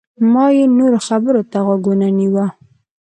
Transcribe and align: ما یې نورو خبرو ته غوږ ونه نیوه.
ما 0.31 0.45
یې 0.55 0.65
نورو 0.77 0.99
خبرو 1.07 1.41
ته 1.51 1.57
غوږ 1.65 1.83
ونه 1.89 2.09
نیوه. 2.17 2.45